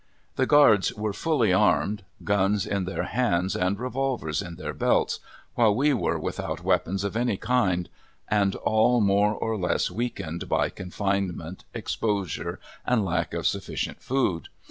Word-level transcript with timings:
The 0.35 0.47
guards 0.47 0.91
were 0.95 1.13
fully 1.13 1.53
armed 1.53 2.01
guns 2.23 2.65
in 2.65 2.85
their 2.85 3.03
hands 3.03 3.55
and 3.55 3.79
revolvers 3.79 4.41
in 4.41 4.55
their 4.55 4.73
belts 4.73 5.19
while 5.53 5.75
we 5.75 5.93
were 5.93 6.17
without 6.17 6.63
weapons 6.63 7.03
of 7.03 7.15
any 7.15 7.37
kind, 7.37 7.87
and 8.27 8.55
all 8.55 8.99
more 8.99 9.31
or 9.35 9.55
less 9.59 9.91
weakened 9.91 10.49
by 10.49 10.69
confinement, 10.71 11.65
exposure 11.75 12.59
and 12.83 13.05
lack 13.05 13.35
of 13.35 13.45
sufficient 13.45 14.01
food. 14.01 14.49